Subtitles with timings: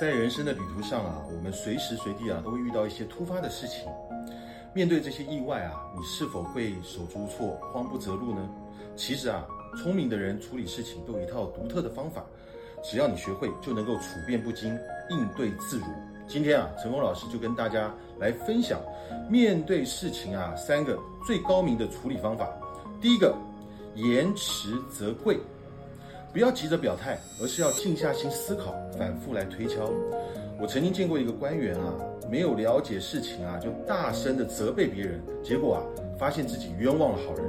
[0.00, 3.86] 在人生的旅途上啊，我们随时随地啊都会遇到一些突发的事情。
[4.74, 8.48] 面对这些意外啊，你是否会手足无措、慌不择路呢？
[8.96, 9.46] 其实啊，
[9.76, 12.24] 聪明的人处理事情都有一套独特的方法，
[12.82, 14.76] 只要你学会，就能够处变不惊、
[15.10, 15.84] 应对自如。
[16.26, 18.80] 今天啊，成功老师就跟大家来分享
[19.28, 22.48] 面对事情啊三个最高明的处理方法。
[23.00, 23.36] 第一个，
[23.94, 25.38] 言迟则贵。
[26.32, 29.90] 不要急着表态，而是要静下心思考，反复来推敲。
[30.58, 31.94] 我曾经见过一个官员啊，
[32.30, 35.82] 没有了解事情啊，就大声的责备别人，结果啊，
[36.18, 37.44] 发现自己冤枉了好人。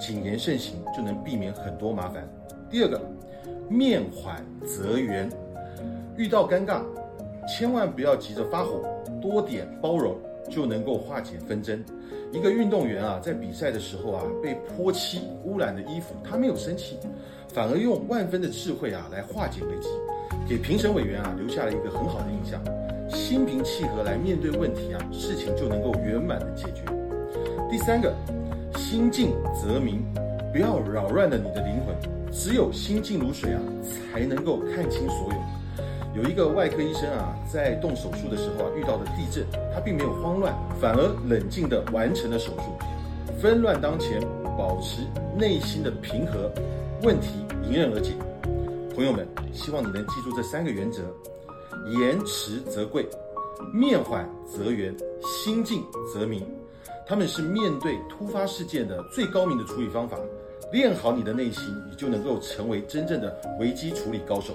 [0.00, 2.26] 谨言慎行，就能避免很多麻烦。
[2.70, 2.98] 第二个，
[3.68, 5.28] 面缓则圆。
[6.16, 6.82] 遇到尴尬，
[7.46, 8.82] 千万不要急着发火，
[9.20, 10.16] 多点包容，
[10.50, 11.82] 就能够化解纷争。
[12.32, 16.98] 一个运动员啊，在比赛的时候啊，被泼漆污染的衣服，他没有生气。
[17.48, 19.88] 反而用万分的智慧啊来化解危机，
[20.48, 22.60] 给评审委员啊留下了一个很好的印象。
[23.08, 26.82] 心平气和来面对问题啊，事情就能够圆满的解决。
[27.70, 28.12] 第三个，
[28.76, 30.02] 心静则明，
[30.52, 31.94] 不要扰乱了你的灵魂。
[32.32, 33.60] 只有心静如水啊，
[34.12, 35.38] 才能够看清所有。
[36.16, 42.72] 有一个外科医生啊，在动手术的时候啊，遇到了地震，他并没有慌乱，反而冷静的完成了手术。
[43.38, 44.18] 纷乱当前，
[44.56, 45.02] 保持
[45.36, 46.50] 内心的平和。
[47.02, 48.12] 问题迎刃而解，
[48.94, 51.02] 朋友们，希望你能记住这三个原则：
[52.00, 53.06] 言迟则贵，
[53.74, 56.42] 面缓则圆，心静则明。
[57.06, 60.16] 他们是面对突发事件的最高明的处理方法。
[60.72, 64.54] 练好你的内心，你就能够成为真正的危机处理高手。